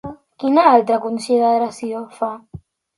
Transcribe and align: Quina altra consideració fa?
Quina 0.43 0.63
altra 0.69 0.97
consideració 1.05 2.05
fa? 2.19 2.35